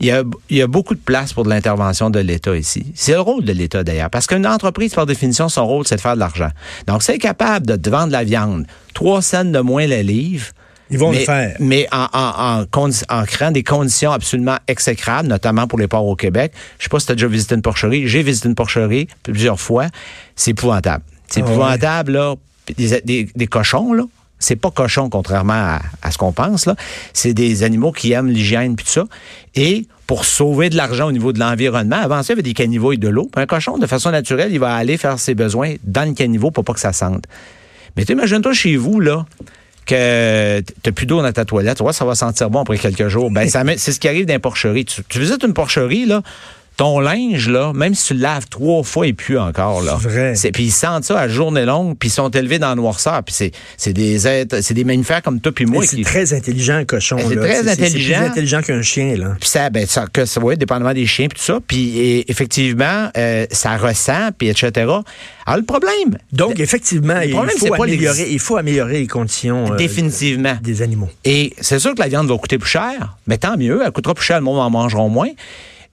Il 0.00 0.06
y, 0.06 0.10
a, 0.10 0.22
il 0.50 0.56
y 0.56 0.62
a 0.62 0.66
beaucoup 0.66 0.94
de 0.94 1.00
place 1.00 1.32
pour 1.32 1.44
de 1.44 1.50
l'intervention 1.50 2.10
de 2.10 2.18
l'État 2.18 2.56
ici. 2.56 2.86
C'est 2.94 3.12
le 3.12 3.20
rôle 3.20 3.44
de 3.44 3.52
l'État 3.52 3.84
d'ailleurs, 3.84 4.10
parce 4.10 4.26
qu'une 4.26 4.46
entreprise, 4.46 4.94
par 4.94 5.06
définition, 5.06 5.48
son 5.48 5.66
rôle, 5.66 5.86
c'est 5.86 5.96
de 5.96 6.00
faire 6.00 6.14
de 6.14 6.20
l'argent. 6.20 6.50
Donc, 6.86 7.02
c'est 7.02 7.18
capable 7.18 7.66
de 7.66 7.90
vendre 7.90 8.08
de 8.08 8.12
la 8.12 8.24
viande, 8.24 8.66
trois 8.94 9.22
cents 9.22 9.44
de 9.44 9.60
moins 9.60 9.86
la 9.86 10.02
livre, 10.02 10.46
ils 10.90 10.98
vont 10.98 11.10
mais, 11.10 11.20
le 11.20 11.24
faire. 11.24 11.56
Mais 11.60 11.88
en, 11.92 12.06
en, 12.12 12.66
en, 12.72 12.90
en, 13.08 13.24
créant 13.24 13.50
des 13.50 13.62
conditions 13.62 14.12
absolument 14.12 14.56
exécrables, 14.68 15.28
notamment 15.28 15.66
pour 15.66 15.78
les 15.78 15.88
porcs 15.88 16.06
au 16.06 16.16
Québec. 16.16 16.52
Je 16.78 16.84
sais 16.84 16.88
pas 16.88 17.00
si 17.00 17.06
tu 17.06 17.12
as 17.12 17.14
déjà 17.14 17.28
visité 17.28 17.54
une 17.54 17.62
porcherie. 17.62 18.08
J'ai 18.08 18.22
visité 18.22 18.48
une 18.48 18.54
porcherie 18.54 19.08
plusieurs 19.22 19.60
fois. 19.60 19.86
C'est 20.36 20.50
épouvantable. 20.52 21.04
C'est 21.28 21.40
ah 21.42 21.46
épouvantable, 21.46 22.12
là. 22.12 22.34
Des, 22.76 23.00
des, 23.02 23.28
des 23.34 23.46
cochons, 23.46 23.92
là. 23.92 24.04
C'est 24.38 24.56
pas 24.56 24.70
cochon, 24.70 25.08
contrairement 25.08 25.52
à, 25.52 25.80
à 26.02 26.10
ce 26.10 26.18
qu'on 26.18 26.32
pense, 26.32 26.66
là. 26.66 26.74
C'est 27.12 27.32
des 27.32 27.62
animaux 27.62 27.92
qui 27.92 28.12
aiment 28.12 28.28
l'hygiène 28.28 28.76
puis 28.76 28.84
tout 28.84 28.92
ça. 28.92 29.04
Et 29.54 29.86
pour 30.06 30.24
sauver 30.24 30.68
de 30.68 30.76
l'argent 30.76 31.06
au 31.06 31.12
niveau 31.12 31.32
de 31.32 31.38
l'environnement, 31.38 31.96
avant 31.96 32.22
ça, 32.22 32.32
il 32.32 32.36
y 32.36 32.40
avait 32.40 32.42
des 32.42 32.52
caniveaux 32.52 32.92
et 32.92 32.96
de 32.98 33.08
l'eau. 33.08 33.30
Un 33.36 33.46
cochon, 33.46 33.78
de 33.78 33.86
façon 33.86 34.10
naturelle, 34.10 34.52
il 34.52 34.58
va 34.58 34.74
aller 34.74 34.96
faire 34.98 35.18
ses 35.18 35.34
besoins 35.34 35.76
dans 35.84 36.06
le 36.06 36.12
caniveau 36.12 36.50
pour 36.50 36.64
pas 36.64 36.74
que 36.74 36.80
ça 36.80 36.92
sente. 36.92 37.24
Mais 37.96 38.02
imagine-toi 38.02 38.52
chez 38.52 38.76
vous, 38.76 39.00
là, 39.00 39.24
que 39.86 40.60
t'as 40.82 40.92
plus 40.92 41.06
d'eau 41.06 41.22
dans 41.22 41.32
ta 41.32 41.44
toilette, 41.44 41.78
tu 41.78 41.82
vois, 41.82 41.92
ça 41.92 42.04
va 42.04 42.14
sentir 42.14 42.50
bon 42.50 42.60
après 42.60 42.78
quelques 42.78 43.08
jours. 43.08 43.30
Ben, 43.30 43.48
c'est 43.48 43.92
ce 43.92 44.00
qui 44.00 44.08
arrive 44.08 44.26
dans 44.26 44.34
les 44.34 44.38
porcheries. 44.38 44.84
Tu, 44.84 45.02
tu 45.08 45.18
visites 45.18 45.42
une 45.42 45.54
porcherie, 45.54 46.06
là, 46.06 46.22
ton 46.82 46.98
linge, 46.98 47.48
là, 47.48 47.72
même 47.72 47.94
si 47.94 48.08
tu 48.08 48.14
le 48.14 48.20
laves 48.22 48.48
trois 48.50 48.82
fois, 48.82 49.06
il 49.06 49.14
pue 49.14 49.38
encore. 49.38 49.82
Là. 49.82 50.00
C'est 50.00 50.08
vrai. 50.08 50.50
Puis 50.52 50.64
ils 50.64 50.72
sentent 50.72 51.04
ça 51.04 51.20
à 51.20 51.28
journée 51.28 51.64
longue, 51.64 51.96
puis 51.96 52.08
ils 52.08 52.12
sont 52.12 52.28
élevés 52.30 52.58
dans 52.58 52.70
le 52.70 52.74
noirceur. 52.74 53.22
Puis 53.22 53.52
c'est 53.76 53.92
des 53.92 54.26
êtres, 54.26 54.58
c'est 54.62 54.74
des 54.74 54.82
mammifères 54.82 55.22
comme 55.22 55.40
toi 55.40 55.52
puis 55.52 55.64
moi. 55.64 55.86
C'est 55.86 56.02
très 56.02 56.34
intelligent, 56.34 56.74
un 56.74 56.84
cochon. 56.84 57.18
C'est 57.20 57.36
très 57.36 57.68
intelligent. 57.68 58.14
C'est 58.14 58.18
plus 58.18 58.30
intelligent 58.30 58.62
qu'un 58.62 58.82
chien. 58.82 59.16
Là. 59.16 59.36
Puis 59.38 59.48
ça, 59.48 59.70
ben, 59.70 59.86
ça, 59.86 60.06
que, 60.12 60.40
ouais, 60.40 60.56
dépendamment 60.56 60.92
des 60.92 61.06
chiens, 61.06 61.28
puis 61.28 61.38
tout 61.38 61.44
ça. 61.44 61.60
Puis 61.64 62.24
effectivement, 62.26 63.10
euh, 63.16 63.46
ça 63.52 63.76
ressent, 63.76 64.30
puis 64.36 64.48
etc. 64.48 64.70
Alors 64.76 65.58
le 65.58 65.62
problème... 65.62 66.18
Donc, 66.32 66.58
effectivement, 66.58 67.20
il, 67.20 67.32
faut 67.32 67.74
améliorer, 67.80 68.26
il 68.28 68.40
faut 68.40 68.56
améliorer 68.56 68.98
les 68.98 69.06
conditions 69.06 69.72
euh, 69.72 69.76
Définitivement. 69.76 70.56
des 70.60 70.82
animaux. 70.82 71.10
Et 71.24 71.54
c'est 71.60 71.78
sûr 71.78 71.94
que 71.94 72.00
la 72.00 72.08
viande 72.08 72.26
va 72.26 72.36
coûter 72.36 72.58
plus 72.58 72.70
cher, 72.70 73.16
mais 73.28 73.38
tant 73.38 73.56
mieux, 73.56 73.82
elle 73.84 73.92
coûtera 73.92 74.14
plus 74.14 74.24
cher, 74.24 74.38
le 74.38 74.44
monde 74.44 74.58
en 74.58 74.70
mangeront 74.70 75.08
moins 75.08 75.30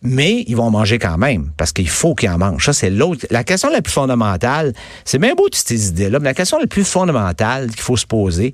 mais 0.02 0.44
ils 0.48 0.56
vont 0.56 0.72
manger 0.72 0.98
quand 0.98 1.18
même 1.18 1.52
parce 1.58 1.74
qu'il 1.74 1.90
faut 1.90 2.16
qu'ils 2.16 2.30
en 2.30 2.38
mangent. 2.38 2.66
Ça, 2.66 2.74
c'est 2.74 2.90
l'autre. 2.90 3.26
La 3.30 3.44
question 3.44 3.70
la 3.70 3.82
plus 3.82 3.92
fondamentale, 3.92 4.74
c'est 5.06 5.20
bien 5.20 5.36
beau 5.36 5.44
toutes 5.44 5.56
ces 5.56 5.90
idées-là, 5.90 6.20
mais 6.20 6.30
la 6.30 6.34
question 6.34 6.58
la 6.60 6.68
plus 6.68 6.86
fondamentale 6.86 7.70
qu'il 7.70 7.82
faut 7.82 7.98
se 7.98 8.06
poser, 8.06 8.54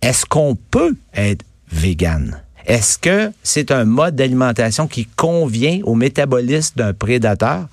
est-ce 0.00 0.24
qu'on 0.24 0.56
peut 0.56 0.96
être 1.14 1.44
vegan? 1.70 2.42
Est-ce 2.66 2.98
que 2.98 3.32
c'est 3.42 3.70
un 3.70 3.84
mode 3.84 4.16
d'alimentation 4.16 4.88
qui 4.88 5.06
convient 5.06 5.80
au 5.84 5.94
métabolisme 5.94 6.74
d'un 6.76 6.92
prédateur, 6.92 7.66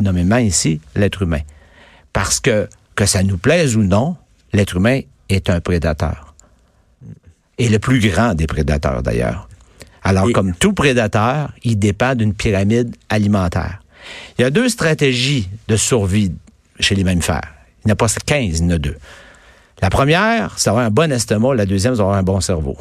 nommément 0.00 0.36
ici 0.36 0.80
l'être 0.94 1.22
humain? 1.22 1.40
Parce 2.12 2.38
que, 2.38 2.68
que 2.94 3.06
ça 3.06 3.22
nous 3.22 3.38
plaise 3.38 3.76
ou 3.76 3.82
non, 3.82 4.16
l'être 4.52 4.76
humain 4.76 5.00
est 5.28 5.50
un 5.50 5.60
prédateur. 5.60 6.34
Et 7.58 7.68
le 7.68 7.78
plus 7.78 7.98
grand 7.98 8.34
des 8.34 8.46
prédateurs, 8.46 9.02
d'ailleurs. 9.02 9.47
Alors, 10.08 10.32
comme 10.32 10.54
tout 10.54 10.72
prédateur, 10.72 11.52
il 11.64 11.78
dépend 11.78 12.14
d'une 12.14 12.32
pyramide 12.32 12.96
alimentaire. 13.10 13.82
Il 14.38 14.42
y 14.42 14.44
a 14.46 14.48
deux 14.48 14.70
stratégies 14.70 15.50
de 15.68 15.76
survie 15.76 16.32
chez 16.80 16.94
les 16.94 17.04
mammifères. 17.04 17.52
Il 17.84 17.88
n'y 17.88 17.92
en 17.92 17.92
a 17.92 17.96
pas 17.96 18.08
15, 18.08 18.60
il 18.60 18.64
y 18.64 18.64
en 18.64 18.70
a 18.70 18.78
deux. 18.78 18.96
La 19.82 19.90
première, 19.90 20.54
c'est 20.56 20.70
d'avoir 20.70 20.86
un 20.86 20.90
bon 20.90 21.12
estomac. 21.12 21.54
La 21.56 21.66
deuxième, 21.66 21.92
c'est 21.92 21.98
d'avoir 21.98 22.16
un 22.16 22.22
bon 22.22 22.40
cerveau. 22.40 22.78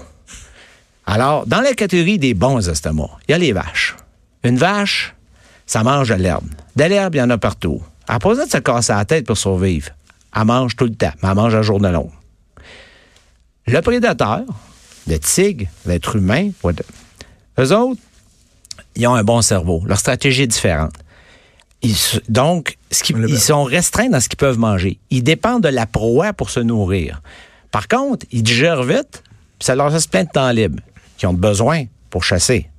Alors, 1.06 1.46
dans 1.46 1.60
la 1.60 1.74
catégorie 1.74 2.18
des 2.18 2.34
bons 2.34 2.70
estomacs, 2.70 3.10
il 3.28 3.32
y 3.32 3.36
a 3.36 3.38
les 3.38 3.52
vaches. 3.52 3.98
Une 4.46 4.58
vache, 4.58 5.14
ça 5.66 5.84
mange 5.84 6.08
de 6.08 6.14
l'herbe. 6.14 6.48
De 6.78 6.86
l'herbe, 6.86 7.16
il 7.16 7.18
y 7.18 7.22
en 7.22 7.30
a 7.30 7.38
partout. 7.38 7.82
Elle 8.08 8.16
n'a 8.16 8.20
pas 8.20 8.30
besoin 8.30 8.46
de 8.46 8.52
se 8.52 8.58
casser 8.60 8.94
la 8.94 9.04
tête 9.04 9.26
pour 9.26 9.38
survivre. 9.38 9.90
Elle 10.34 10.46
mange 10.46 10.78
tout 10.78 10.86
le 10.86 10.96
temps, 10.96 11.12
mais 11.22 11.28
elle 11.28 11.36
mange 11.36 11.56
à 11.56 11.62
journée 11.62 11.92
longue. 11.92 12.12
Le 13.66 13.82
prédateur, 13.82 14.44
le 15.08 15.20
tigre, 15.20 15.66
l'être 15.86 16.16
humain, 16.16 16.52
eux 17.60 17.74
autres, 17.74 18.02
ils 18.96 19.08
ont 19.08 19.16
un 19.16 19.24
bon 19.24 19.42
cerveau. 19.42 19.84
Leur 19.86 20.00
stratégie 20.00 20.44
est 20.44 20.48
différente. 20.48 20.94
Ils, 21.84 21.96
donc, 22.28 22.78
ce 22.92 23.04
ils 23.14 23.40
sont 23.40 23.64
restreints 23.64 24.10
dans 24.10 24.20
ce 24.20 24.30
qu'ils 24.30 24.38
peuvent 24.38 24.58
manger. 24.58 25.00
Ils 25.12 25.24
dépendent 25.24 25.64
de 25.64 25.70
la 25.70 25.86
proie 25.86 26.34
pour 26.34 26.50
se 26.50 26.60
nourrir. 26.60 27.22
Par 27.72 27.88
contre, 27.88 28.26
ils 28.32 28.42
digèrent 28.42 28.84
vite, 28.84 29.24
puis 29.60 29.66
ça 29.66 29.76
leur 29.76 29.90
laisse 29.90 30.08
plein 30.08 30.24
de 30.24 30.30
temps 30.30 30.50
libre 30.52 30.82
qu'ils 31.18 31.30
ont 31.30 31.34
besoin 31.34 31.84
pour 32.10 32.24
chasser. 32.24 32.70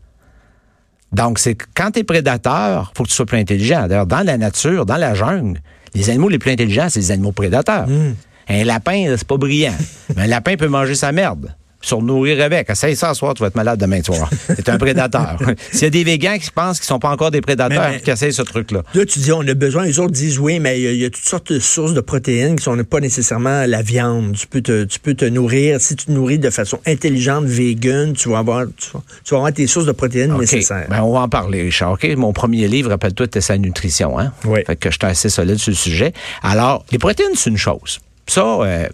Donc, 1.12 1.38
c'est 1.38 1.56
quand 1.74 1.92
tu 1.92 2.00
es 2.00 2.04
prédateur, 2.04 2.92
faut 2.96 3.04
que 3.04 3.08
tu 3.08 3.14
sois 3.14 3.26
plus 3.26 3.38
intelligent. 3.38 3.86
D'ailleurs, 3.86 4.06
dans 4.06 4.26
la 4.26 4.36
nature, 4.36 4.84
dans 4.84 4.96
la 4.96 5.14
jungle, 5.14 5.60
les 5.94 6.10
animaux 6.10 6.28
les 6.28 6.38
plus 6.38 6.50
intelligents, 6.50 6.88
c'est 6.90 7.00
les 7.00 7.10
animaux 7.12 7.32
prédateurs. 7.32 7.86
Hmm. 7.88 8.14
Un 8.48 8.64
lapin, 8.64 9.14
c'est 9.16 9.26
pas 9.26 9.36
brillant. 9.36 9.74
Mais 10.16 10.22
un 10.22 10.26
lapin 10.26 10.56
peut 10.56 10.68
manger 10.68 10.94
sa 10.94 11.12
merde 11.12 11.54
nourrir 12.02 12.42
avec. 12.42 12.68
Essaye 12.70 12.96
ça 12.96 13.14
ce 13.14 13.18
soir, 13.18 13.34
tu 13.34 13.42
vas 13.42 13.48
être 13.48 13.56
malade 13.56 13.78
demain 13.78 14.02
soir. 14.02 14.28
C'est 14.48 14.68
un 14.68 14.78
prédateur. 14.78 15.38
S'il 15.72 15.82
y 15.82 15.86
a 15.86 15.90
des 15.90 16.04
végans 16.04 16.38
qui 16.38 16.50
pensent 16.50 16.78
qu'ils 16.78 16.86
sont 16.86 16.98
pas 16.98 17.10
encore 17.10 17.30
des 17.30 17.40
prédateurs, 17.40 18.00
qui 18.02 18.10
essayent 18.10 18.32
ce 18.32 18.42
truc-là. 18.42 18.82
Là, 18.94 19.06
tu 19.06 19.18
dis, 19.18 19.32
on 19.32 19.40
a 19.40 19.54
besoin. 19.54 19.84
Les 19.84 19.98
autres 19.98 20.12
disent, 20.12 20.38
oui, 20.38 20.60
mais 20.60 20.80
il 20.80 20.96
y, 20.96 21.04
a 21.04 21.10
toutes 21.10 21.24
sortes 21.24 21.52
de 21.52 21.58
sources 21.58 21.94
de 21.94 22.00
protéines 22.00 22.56
qui 22.56 22.64
sont 22.64 22.76
pas 22.84 23.00
nécessairement 23.00 23.64
la 23.66 23.82
viande. 23.82 24.34
Tu 24.34 24.46
peux 24.46 24.60
te, 24.60 24.84
tu 24.84 24.98
peux 24.98 25.14
te 25.14 25.24
nourrir. 25.24 25.80
Si 25.80 25.96
tu 25.96 26.06
te 26.06 26.12
nourris 26.12 26.38
de 26.38 26.50
façon 26.50 26.80
intelligente, 26.86 27.44
vegan, 27.44 28.12
tu 28.12 28.28
vas 28.28 28.38
avoir, 28.38 28.66
tu 28.76 28.90
vas, 29.30 29.36
avoir 29.36 29.52
tes 29.52 29.66
sources 29.66 29.86
de 29.86 29.92
protéines 29.92 30.36
nécessaires. 30.36 30.86
Ben, 30.88 31.02
on 31.02 31.12
va 31.12 31.20
en 31.20 31.28
parler, 31.28 31.62
Richard. 31.62 31.96
Mon 32.16 32.32
premier 32.32 32.68
livre, 32.68 32.90
rappelle-toi, 32.90 33.26
c'était 33.26 33.40
sa 33.40 33.58
nutrition, 33.58 34.18
hein? 34.18 34.32
Oui. 34.44 34.60
Fait 34.66 34.76
que 34.76 34.90
j'étais 34.90 35.06
assez 35.06 35.28
solide 35.28 35.58
sur 35.58 35.70
le 35.70 35.76
sujet. 35.76 36.12
Alors, 36.42 36.84
les 36.90 36.98
protéines, 36.98 37.34
c'est 37.34 37.50
une 37.50 37.56
chose. 37.56 38.00
Ça, 38.26 38.42
euh, 38.42 38.86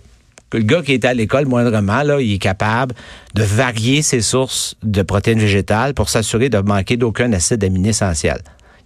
le 0.58 0.64
gars 0.64 0.82
qui 0.82 0.92
est 0.92 1.04
à 1.04 1.14
l'école 1.14 1.46
moindrement, 1.46 2.02
là, 2.02 2.20
il 2.20 2.34
est 2.34 2.38
capable 2.38 2.94
de 3.34 3.42
varier 3.42 4.02
ses 4.02 4.20
sources 4.20 4.76
de 4.82 5.02
protéines 5.02 5.38
végétales 5.38 5.94
pour 5.94 6.08
s'assurer 6.08 6.48
de 6.48 6.58
manquer 6.58 6.96
d'aucun 6.96 7.32
acide 7.32 7.62
aminé 7.64 7.90
essentiel. 7.90 8.38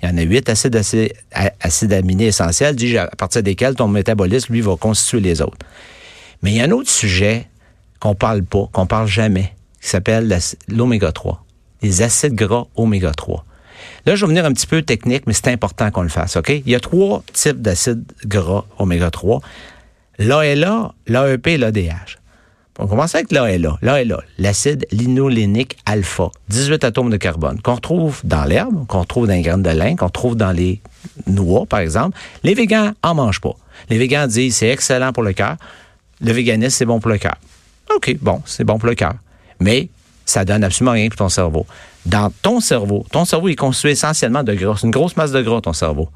Il 0.03 0.09
y 0.09 0.13
en 0.13 0.17
a 0.17 0.23
huit 0.23 0.49
acides, 0.49 1.93
aminés 1.93 2.27
essentiels, 2.27 2.77
dit 2.77 2.97
à 2.97 3.09
partir 3.09 3.43
desquels 3.43 3.75
ton 3.75 3.89
métabolisme, 3.89 4.53
lui, 4.53 4.61
va 4.61 4.77
constituer 4.77 5.21
les 5.21 5.43
autres. 5.43 5.59
Mais 6.43 6.53
il 6.53 6.57
y 6.57 6.61
a 6.61 6.65
un 6.65 6.71
autre 6.71 6.91
sujet 6.91 7.49
qu'on 7.99 8.15
parle 8.15 8.45
pas, 8.45 8.69
qu'on 8.73 8.87
parle 8.87 9.09
jamais, 9.09 9.53
qui 9.83 9.89
s'appelle 9.89 10.39
l'oméga 10.69 11.11
3. 11.11 11.45
Les 11.83 12.03
acides 12.03 12.35
gras 12.35 12.67
oméga 12.77 13.11
3. 13.11 13.45
Là, 14.07 14.15
je 14.15 14.25
vais 14.25 14.29
venir 14.29 14.45
un 14.45 14.53
petit 14.53 14.67
peu 14.67 14.83
technique, 14.83 15.25
mais 15.27 15.33
c'est 15.33 15.49
important 15.49 15.91
qu'on 15.91 16.03
le 16.03 16.09
fasse, 16.09 16.37
OK? 16.37 16.49
Il 16.49 16.69
y 16.69 16.75
a 16.75 16.81
trois 16.81 17.23
types 17.33 17.61
d'acides 17.61 18.05
gras 18.25 18.65
oméga 18.79 19.11
3. 19.11 19.41
L'ALA, 20.19 20.95
l'AEP 21.07 21.47
et 21.47 21.59
l'ADH. 21.59 22.19
On 22.81 22.87
commence 22.87 23.15
avec 23.15 23.33
l'ALA. 23.33 23.79
L'ALA, 23.83 24.21
l'acide 24.39 24.87
linolénique 24.91 25.77
alpha, 25.87 26.31
18 26.49 26.85
atomes 26.85 27.11
de 27.11 27.17
carbone, 27.17 27.61
qu'on 27.61 27.75
retrouve 27.77 28.21
dans 28.25 28.45
l'herbe, 28.45 28.87
qu'on 28.87 29.01
retrouve 29.01 29.27
dans 29.27 29.35
les 29.35 29.43
graines 29.43 29.63
de 29.63 29.71
lin, 29.71 29.97
qu'on 29.97 30.09
trouve 30.09 30.37
dans 30.37 30.53
les 30.53 30.81
noix, 31.27 31.67
par 31.67 31.81
exemple. 31.81 32.17
Les 32.43 32.55
végans 32.55 32.93
en 33.03 33.15
mangent 33.15 33.41
pas. 33.41 33.55
Les 33.91 33.99
végans 33.99 34.27
disent 34.27 34.57
c'est 34.57 34.69
excellent 34.69 35.13
pour 35.13 35.23
le 35.23 35.33
cœur. 35.33 35.57
Le 36.21 36.33
véganisme, 36.33 36.71
c'est 36.71 36.85
bon 36.85 36.99
pour 36.99 37.11
le 37.11 37.19
cœur. 37.19 37.37
OK, 37.95 38.17
bon, 38.21 38.43
c'est 38.45 38.65
bon 38.65 38.79
pour 38.79 38.89
le 38.89 38.97
cœur. 38.97 39.15
Mais 39.61 39.89
ça 40.25 40.45
donne 40.45 40.65
absolument 40.65 40.93
rien 40.93 41.09
pour 41.09 41.17
ton 41.19 41.29
cerveau. 41.29 41.65
Dans 42.07 42.33
ton 42.43 42.61
cerveau, 42.61 43.07
ton 43.13 43.25
cerveau 43.25 43.49
est 43.49 43.57
constitué 43.57 43.93
essentiellement 43.93 44.43
de 44.43 44.55
gras. 44.55 44.75
C'est 44.79 44.87
une 44.87 44.93
grosse 44.93 45.17
masse 45.17 45.33
de 45.33 45.43
gras, 45.43 45.61
ton 45.61 45.73
cerveau. 45.73 46.09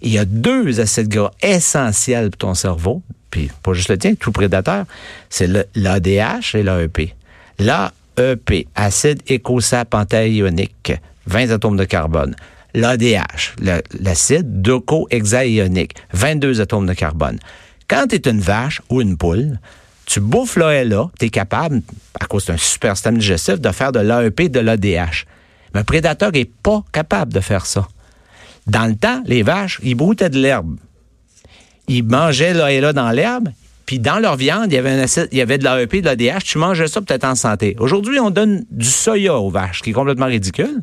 il 0.00 0.12
y 0.12 0.18
a 0.18 0.24
deux 0.24 0.80
acides 0.80 1.08
gras 1.08 1.30
essentiels 1.42 2.30
pour 2.30 2.38
ton 2.38 2.54
cerveau, 2.54 3.02
puis 3.36 3.50
pas 3.62 3.74
juste 3.74 3.90
le 3.90 3.98
tien, 3.98 4.14
tout 4.14 4.32
prédateur, 4.32 4.86
c'est 5.28 5.46
l'ADH 5.74 6.54
et 6.54 6.62
l'AEP. 6.62 7.12
L'AEP, 7.58 8.66
acide 8.74 9.20
écosapentaïonique, 9.26 10.94
20 11.26 11.50
atomes 11.50 11.76
de 11.76 11.84
carbone. 11.84 12.34
L'ADH, 12.72 13.56
l'acide 14.00 14.62
docosahexaïonique, 14.62 15.96
22 16.14 16.62
atomes 16.62 16.86
de 16.86 16.94
carbone. 16.94 17.38
Quand 17.88 18.06
tu 18.08 18.16
es 18.16 18.30
une 18.30 18.40
vache 18.40 18.80
ou 18.88 19.02
une 19.02 19.18
poule, 19.18 19.60
tu 20.06 20.20
bouffes 20.20 20.56
l'ALA, 20.56 21.10
tu 21.18 21.26
es 21.26 21.28
capable, 21.28 21.82
à 22.18 22.24
cause 22.24 22.46
d'un 22.46 22.56
super 22.56 22.96
système 22.96 23.18
digestif, 23.18 23.60
de 23.60 23.70
faire 23.70 23.92
de 23.92 24.00
l'AEP 24.00 24.40
et 24.40 24.48
de 24.48 24.60
l'ADH. 24.60 25.26
Mais 25.74 25.80
un 25.80 25.84
prédateur 25.84 26.32
n'est 26.32 26.46
pas 26.46 26.82
capable 26.90 27.34
de 27.34 27.40
faire 27.40 27.66
ça. 27.66 27.86
Dans 28.66 28.86
le 28.86 28.96
temps, 28.96 29.22
les 29.26 29.42
vaches, 29.42 29.78
ils 29.82 29.94
broutaient 29.94 30.30
de 30.30 30.38
l'herbe 30.38 30.78
ils 31.88 32.04
mangeaient 32.04 32.54
là 32.54 32.72
et 32.72 32.80
là 32.80 32.92
dans 32.92 33.10
l'herbe, 33.10 33.48
puis 33.86 34.00
dans 34.00 34.18
leur 34.18 34.36
viande, 34.36 34.72
il 34.72 34.74
y 34.74 34.78
avait, 34.78 34.90
un 34.90 34.98
acide, 34.98 35.28
il 35.30 35.38
y 35.38 35.40
avait 35.40 35.58
de 35.58 35.64
l'AEP, 35.64 36.00
de 36.00 36.06
l'ADH. 36.06 36.42
Tu 36.44 36.58
mangeais 36.58 36.88
ça 36.88 37.00
peut-être 37.00 37.24
en 37.24 37.36
santé. 37.36 37.76
Aujourd'hui, 37.78 38.18
on 38.18 38.30
donne 38.30 38.64
du 38.72 38.84
soya 38.84 39.36
aux 39.36 39.48
vaches, 39.48 39.78
ce 39.78 39.82
qui 39.84 39.90
est 39.90 39.92
complètement 39.92 40.26
ridicule. 40.26 40.80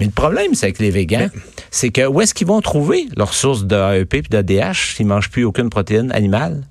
Mais 0.00 0.06
le 0.06 0.12
problème, 0.12 0.54
c'est 0.54 0.64
avec 0.64 0.78
les 0.78 0.90
végans, 0.90 1.28
c'est 1.70 1.90
que 1.90 2.06
où 2.06 2.22
est-ce 2.22 2.32
qu'ils 2.32 2.46
vont 2.46 2.62
trouver 2.62 3.06
leur 3.18 3.34
source 3.34 3.66
d'AEP 3.66 4.14
et 4.14 4.22
d'ADH 4.22 4.94
s'ils 4.94 5.06
ne 5.06 5.10
mangent 5.10 5.28
plus 5.28 5.44
aucune 5.44 5.68
protéine 5.68 6.10
animale? 6.12 6.62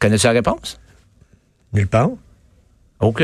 Connais-tu 0.00 0.26
la 0.26 0.32
réponse? 0.32 0.80
Nulle 1.72 1.86
part. 1.86 2.10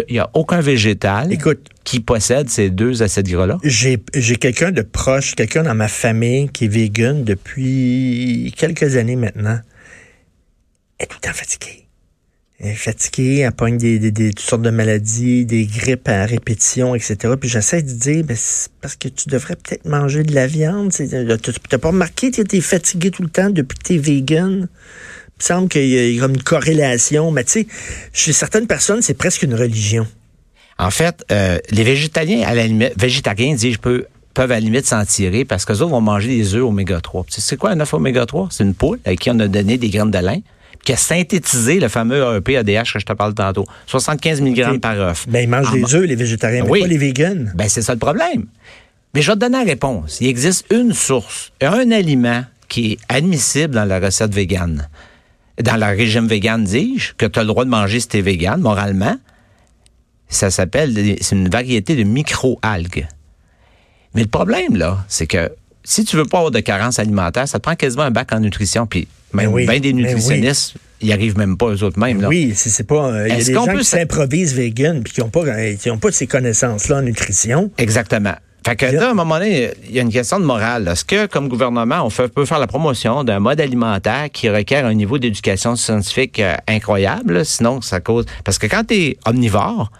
Il 0.08 0.12
n'y 0.12 0.18
a 0.20 0.30
aucun 0.32 0.60
végétal 0.60 1.36
qui 1.84 2.00
possède 2.00 2.48
ces 2.48 2.70
deux 2.70 3.02
acides 3.02 3.28
gras-là. 3.28 3.58
J'ai 3.64 3.98
quelqu'un 4.36 4.70
de 4.70 4.82
proche, 4.82 5.34
quelqu'un 5.34 5.64
dans 5.64 5.74
ma 5.74 5.88
famille 5.88 6.48
qui 6.50 6.66
est 6.66 6.68
vegan 6.68 7.24
depuis 7.24 8.54
quelques 8.56 8.96
années 8.96 9.16
maintenant 9.16 9.58
est 10.98 11.06
tout 11.06 11.16
le 11.22 11.28
temps 11.28 11.34
fatiguée. 11.34 11.86
Elle 12.58 12.70
est 12.70 12.74
fatiguée, 12.74 13.40
elle 13.40 13.52
pogne 13.52 13.76
des, 13.76 13.98
des, 13.98 14.30
toutes 14.30 14.40
sortes 14.40 14.62
de 14.62 14.70
maladies, 14.70 15.44
des 15.44 15.66
grippes 15.66 16.08
à 16.08 16.24
répétition, 16.24 16.94
etc. 16.94 17.34
Puis 17.38 17.50
j'essaie 17.50 17.82
de 17.82 17.92
dire, 17.92 18.24
ben, 18.24 18.36
parce 18.80 18.96
que 18.96 19.08
tu 19.08 19.28
devrais 19.28 19.56
peut-être 19.56 19.84
manger 19.84 20.22
de 20.22 20.34
la 20.34 20.46
viande. 20.46 20.90
Tu 20.90 21.04
n'as 21.04 21.78
pas 21.78 21.88
remarqué 21.88 22.30
que 22.30 22.40
tu 22.40 22.56
es 22.56 22.60
fatigué 22.62 23.10
tout 23.10 23.22
le 23.22 23.28
temps 23.28 23.50
depuis 23.50 23.76
que 23.78 23.84
tu 23.84 23.94
es 23.94 23.98
vegan? 23.98 24.68
Il 25.38 25.42
me 25.42 25.44
semble 25.44 25.68
qu'il 25.68 25.86
y 25.86 26.18
a 26.18 26.26
une 26.26 26.42
corrélation. 26.42 27.30
Mais 27.30 27.44
tu 27.44 27.52
sais, 27.52 27.66
chez 28.14 28.32
certaines 28.32 28.66
personnes, 28.66 29.02
c'est 29.02 29.14
presque 29.14 29.42
une 29.42 29.54
religion. 29.54 30.06
En 30.78 30.90
fait, 30.90 31.24
euh, 31.30 31.58
les 31.70 31.84
végétaliens, 31.84 32.46
à 32.46 32.54
la 32.54 32.66
limite, 32.66 32.98
végétariens 32.98 33.54
disent, 33.54 33.74
je 33.74 33.78
peux 33.78 34.06
peuvent 34.32 34.52
à 34.52 34.56
la 34.56 34.60
limite 34.60 34.86
s'en 34.86 35.02
tirer 35.06 35.46
parce 35.46 35.64
qu'eux 35.64 35.80
autres 35.80 35.92
vont 35.92 36.02
manger 36.02 36.28
des 36.28 36.54
œufs 36.54 36.62
oméga 36.62 37.00
3. 37.00 37.24
C'est 37.30 37.56
quoi 37.56 37.70
un 37.70 37.80
œuf 37.80 37.94
oméga 37.94 38.26
3? 38.26 38.48
C'est 38.50 38.64
une 38.64 38.74
poule 38.74 39.00
avec 39.06 39.20
qui 39.20 39.30
on 39.30 39.38
a 39.38 39.48
donné 39.48 39.78
des 39.78 39.88
graines 39.88 40.10
de 40.10 40.18
lin 40.18 40.40
qui 40.86 40.92
a 40.92 40.96
synthétisé 40.96 41.80
le 41.80 41.88
fameux 41.88 42.22
AEP 42.36 42.50
ADH 42.60 42.92
que 42.92 43.00
je 43.00 43.04
te 43.04 43.12
parle 43.12 43.34
tantôt. 43.34 43.66
75 43.86 44.40
mg 44.40 44.78
par 44.78 44.98
œuf. 45.00 45.28
Ben, 45.28 45.40
ils 45.40 45.48
mangent 45.48 45.72
des 45.72 45.94
œufs, 45.96 46.06
les 46.06 46.14
végétariens, 46.14 46.62
mais 46.62 46.80
pas 46.80 46.86
les 46.86 46.96
végans. 46.96 47.44
Ben, 47.56 47.68
c'est 47.68 47.82
ça 47.82 47.92
le 47.92 47.98
problème. 47.98 48.46
Mais 49.12 49.20
je 49.20 49.32
vais 49.32 49.34
te 49.34 49.40
donner 49.40 49.58
la 49.58 49.64
réponse. 49.64 50.18
Il 50.20 50.28
existe 50.28 50.64
une 50.72 50.92
source, 50.92 51.50
un 51.60 51.90
aliment 51.90 52.44
qui 52.68 52.92
est 52.92 52.98
admissible 53.08 53.74
dans 53.74 53.84
la 53.84 53.98
recette 53.98 54.32
végane. 54.32 54.88
Dans 55.60 55.76
le 55.76 55.86
régime 55.86 56.28
végane, 56.28 56.62
dis-je, 56.62 57.14
que 57.14 57.26
tu 57.26 57.40
as 57.40 57.42
le 57.42 57.48
droit 57.48 57.64
de 57.64 57.70
manger 57.70 57.98
si 57.98 58.06
tu 58.06 58.18
es 58.18 58.22
végane, 58.22 58.60
moralement. 58.60 59.16
Ça 60.28 60.52
s'appelle, 60.52 60.94
c'est 61.20 61.34
une 61.34 61.48
variété 61.48 61.96
de 61.96 62.04
micro-algues. 62.04 63.08
Mais 64.14 64.22
le 64.22 64.28
problème, 64.28 64.76
là, 64.76 65.04
c'est 65.08 65.26
que 65.26 65.50
si 65.82 66.04
tu 66.04 66.16
veux 66.16 66.26
pas 66.26 66.38
avoir 66.38 66.52
de 66.52 66.60
carence 66.60 67.00
alimentaire, 67.00 67.48
ça 67.48 67.58
te 67.58 67.64
prend 67.64 67.74
quasiment 67.74 68.04
un 68.04 68.12
bac 68.12 68.32
en 68.32 68.38
nutrition. 68.38 68.86
Puis 68.86 69.08
même 69.32 69.52
ben 69.52 69.80
des 69.80 69.92
nutritionnistes, 69.92 70.74
ils 71.00 71.12
arrivent 71.12 71.36
même 71.36 71.56
pas 71.56 71.70
eux-mêmes. 71.70 72.22
Là. 72.22 72.28
Oui, 72.28 72.52
c'est 72.54 72.86
pas. 72.86 73.10
Euh, 73.10 73.28
il 73.28 73.36
y 73.36 73.40
a 73.40 73.44
des 73.44 73.52
gens 73.52 73.66
qui 73.66 73.84
s'improvisent 73.84 74.54
vegan 74.54 75.02
puis 75.02 75.12
qui 75.12 75.20
n'ont 75.20 75.28
pas, 75.28 75.42
ont 75.42 75.98
pas 75.98 76.12
ces 76.12 76.26
connaissances-là 76.26 76.98
en 76.98 77.02
nutrition. 77.02 77.70
Exactement. 77.78 78.34
Fait 78.66 78.74
que 78.74 78.86
là, 78.86 79.08
à 79.08 79.10
un 79.12 79.14
moment 79.14 79.38
donné, 79.38 79.70
il 79.88 79.94
y 79.94 80.00
a 80.00 80.02
une 80.02 80.10
question 80.10 80.40
de 80.40 80.44
morale. 80.44 80.88
Est-ce 80.88 81.04
que, 81.04 81.26
comme 81.26 81.48
gouvernement, 81.48 82.02
on 82.04 82.10
peut 82.10 82.44
faire 82.44 82.58
la 82.58 82.66
promotion 82.66 83.22
d'un 83.22 83.38
mode 83.38 83.60
alimentaire 83.60 84.28
qui 84.32 84.50
requiert 84.50 84.84
un 84.86 84.94
niveau 84.94 85.18
d'éducation 85.18 85.76
scientifique 85.76 86.40
euh, 86.40 86.56
incroyable? 86.66 87.44
Sinon, 87.44 87.80
ça 87.80 88.00
cause. 88.00 88.26
Parce 88.42 88.58
que 88.58 88.66
quand 88.66 88.84
tu 88.88 88.94
es 88.94 89.18
omnivore, 89.24 89.90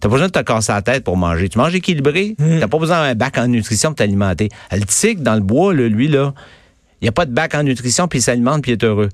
T'as 0.00 0.08
pas 0.08 0.14
besoin 0.14 0.26
de 0.26 0.32
te 0.32 0.40
casser 0.40 0.72
la 0.72 0.82
tête 0.82 1.04
pour 1.04 1.16
manger. 1.16 1.48
Tu 1.48 1.58
manges 1.58 1.76
équilibré. 1.76 2.34
Tu 2.36 2.44
hmm. 2.44 2.58
T'as 2.58 2.66
pas 2.66 2.78
besoin 2.78 3.06
d'un 3.06 3.14
bac 3.14 3.38
en 3.38 3.46
nutrition 3.46 3.90
pour 3.90 3.96
t'alimenter. 3.98 4.48
Le 4.72 4.84
tigre, 4.84 5.22
dans 5.22 5.36
le 5.36 5.40
bois, 5.40 5.72
lui, 5.72 6.08
là, 6.08 6.34
il 7.02 7.06
n'y 7.06 7.08
a 7.08 7.12
pas 7.12 7.26
de 7.26 7.32
bac 7.32 7.56
en 7.56 7.64
nutrition, 7.64 8.06
puis 8.06 8.20
il 8.20 8.22
s'alimente, 8.22 8.62
puis 8.62 8.70
il 8.70 8.74
est 8.74 8.84
heureux. 8.84 9.08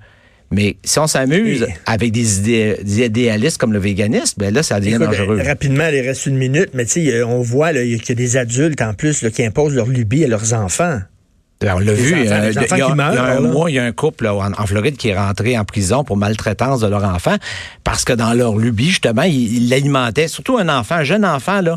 Mais 0.51 0.77
si 0.85 0.99
on 0.99 1.07
s'amuse 1.07 1.67
avec 1.87 2.13
des, 2.13 3.03
idéalistes 3.03 3.59
comme 3.59 3.73
le 3.73 3.79
véganisme, 3.79 4.35
ben 4.39 4.53
là, 4.53 4.63
ça 4.63 4.79
devient 4.79 4.99
dangereux. 4.99 5.41
Rapidement, 5.45 5.89
il 5.93 6.01
reste 6.01 6.27
une 6.27 6.37
minute, 6.37 6.71
mais 6.75 6.85
tu 6.85 7.07
sais, 7.07 7.23
on 7.23 7.41
voit 7.41 7.73
qu'il 7.73 8.09
y 8.09 8.13
a 8.13 8.15
des 8.15 8.37
adultes 8.37 8.81
en 8.83 8.93
plus 8.93 9.27
qui 9.31 9.45
imposent 9.45 9.75
leur 9.75 9.87
lubie 9.87 10.25
à 10.25 10.29
leurs 10.29 10.53
enfants. 10.53 11.01
On 11.61 11.79
l'a 11.81 11.93
vu. 11.93 12.15
il, 12.17 12.25
y 12.25 12.29
a, 12.29 13.37
un 13.37 13.41
mois, 13.41 13.69
il 13.69 13.75
y 13.75 13.79
a 13.81 13.85
un 13.85 13.91
couple 13.91 14.29
en, 14.29 14.67
Floride 14.67 14.97
qui 14.97 15.09
est 15.09 15.19
rentré 15.19 15.59
en 15.59 15.65
prison 15.65 16.05
pour 16.05 16.17
maltraitance 16.17 16.81
de 16.81 16.87
leur 16.87 17.05
enfant 17.05 17.35
parce 17.83 18.05
que 18.05 18.13
dans 18.13 18.33
leur 18.33 18.57
lubie, 18.57 18.91
justement, 18.91 19.23
ils 19.23 19.69
l'alimentaient, 19.69 20.29
surtout 20.29 20.57
un 20.59 20.69
enfant, 20.69 20.97
un 20.97 21.05
jeune 21.05 21.25
enfant, 21.25 21.61
là, 21.61 21.77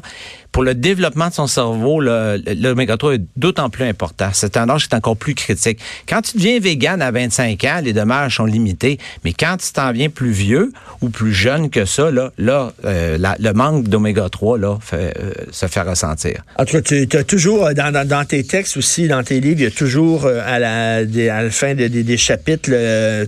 pour 0.52 0.64
le 0.64 0.76
développement 0.76 1.30
de 1.30 1.34
son 1.34 1.48
cerveau, 1.48 2.02
l'oméga 2.02 2.98
3 2.98 3.16
est 3.16 3.22
d'autant 3.38 3.70
plus 3.70 3.86
important. 3.86 4.30
C'est 4.34 4.58
un 4.58 4.70
âge 4.70 4.88
qui 4.88 4.94
est 4.94 4.98
encore 4.98 5.16
plus 5.16 5.34
critique. 5.34 5.80
Quand 6.08 6.22
tu 6.22 6.38
deviens 6.38 6.60
vegan 6.60 7.02
à 7.02 7.12
25 7.12 7.64
ans, 7.64 7.80
les 7.84 7.94
dommages 7.94 8.36
sont 8.38 8.46
limités. 8.46 8.98
Mais 9.24 9.34
quand 9.34 9.58
tu 9.58 9.72
t'en 9.72 9.92
viens 9.92 10.10
plus 10.10 10.32
vieux 10.32 10.72
ou 11.02 11.10
plus 11.10 11.34
jeune 11.34 11.70
que 11.70 11.86
ça, 11.86 12.12
là, 12.12 12.32
là 12.38 12.74
euh, 12.86 13.18
le 13.40 13.54
manque 13.54 13.88
d'oméga 13.88 14.28
3 14.30 14.58
là, 14.58 14.78
fait, 14.82 15.14
euh, 15.20 15.32
se 15.52 15.68
fait 15.68 15.82
ressentir. 15.82 16.44
En 16.58 16.66
tout 16.66 16.82
cas, 16.82 16.82
tu 16.82 17.18
as 17.18 17.24
toujours, 17.24 17.68
euh, 17.68 17.74
dans, 17.74 18.08
dans, 18.08 18.26
tes 18.26 18.44
textes 18.44 18.76
aussi, 18.76 19.08
dans 19.08 19.24
tes 19.24 19.40
livres, 19.40 19.60
il 19.60 19.64
y 19.64 19.68
a 19.68 19.72
toujours 19.72 20.28
à 20.28 20.60
la, 20.60 20.96
à 20.98 21.04
la 21.44 21.50
fin 21.50 21.76
des 21.76 22.18
chapitres 22.18 22.72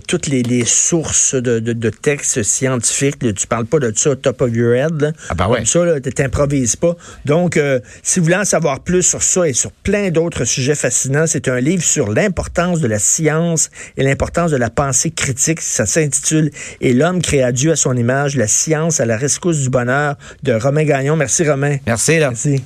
toutes 0.06 0.26
les, 0.26 0.42
les, 0.42 0.64
sources 0.64 1.34
de, 1.34 1.58
de, 1.58 1.72
de 1.72 1.90
textes 1.90 2.42
scientifiques. 2.42 3.18
Tu 3.34 3.46
parles 3.46 3.66
pas 3.66 3.78
de 3.78 3.92
ça 3.94 4.14
top 4.16 4.42
of 4.42 4.54
your 4.54 4.74
head. 4.74 5.14
Ah 5.30 5.34
ben 5.34 5.48
ouais. 5.48 5.58
Comme 5.58 5.66
ça, 5.66 6.00
tu 6.00 6.10
t'improvises 6.12 6.76
pas. 6.76 6.96
Donc, 7.24 7.58
si 8.02 8.18
vous 8.18 8.24
voulez 8.24 8.36
en 8.36 8.44
savoir 8.44 8.80
plus 8.80 9.02
sur 9.02 9.22
ça 9.22 9.48
et 9.48 9.52
sur 9.52 9.72
plein 9.72 10.10
d'autres 10.10 10.44
sujets 10.44 10.74
fascinants, 10.74 11.26
c'est 11.26 11.48
un 11.48 11.60
livre 11.60 11.82
sur 11.82 12.10
l'importance 12.10 12.80
de 12.80 12.86
la 12.86 12.98
science 12.98 13.70
et 13.96 14.02
l'importance 14.02 14.50
de 14.50 14.56
la 14.56 14.70
pensée 14.70 15.10
critique. 15.10 15.60
Ça 15.60 15.86
s'intitule 15.86 16.50
Et 16.80 16.92
l'homme 16.92 17.22
créa 17.22 17.52
Dieu 17.52 17.72
à 17.72 17.76
son 17.76 17.96
image, 17.96 18.36
la 18.36 18.48
science 18.48 19.00
à 19.00 19.06
la 19.06 19.16
rescousse 19.16 19.60
du 19.60 19.70
bonheur 19.70 20.16
de 20.42 20.52
Romain 20.52 20.84
Gagnon. 20.84 21.16
Merci 21.16 21.48
Romain. 21.48 21.76
Merci. 21.86 22.18
Là. 22.18 22.30
Merci. 22.30 22.62